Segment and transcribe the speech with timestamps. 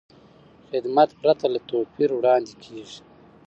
[0.69, 2.99] خدمت پرته له توپیر وړاندې کېږي.